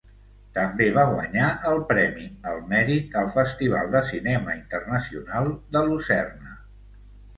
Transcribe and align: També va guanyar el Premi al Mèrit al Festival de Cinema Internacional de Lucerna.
També 0.53 0.85
va 0.95 1.03
guanyar 1.09 1.49
el 1.71 1.81
Premi 1.91 2.25
al 2.51 2.57
Mèrit 2.73 3.17
al 3.21 3.29
Festival 3.35 3.93
de 3.97 4.03
Cinema 4.13 4.57
Internacional 4.63 5.53
de 5.77 5.85
Lucerna. 5.91 6.61